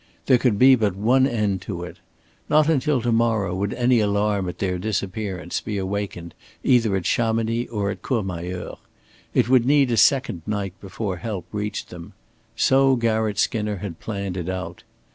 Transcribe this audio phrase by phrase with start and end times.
[0.25, 1.97] There could be but one end to it.
[2.49, 7.67] Not until to morrow would any alarm at their disappearance be awakened either at Chamonix
[7.69, 8.79] or at Courmayeur.
[9.35, 12.13] It would need a second night before help reached them
[12.55, 14.81] so Garratt Skinner had planned it out.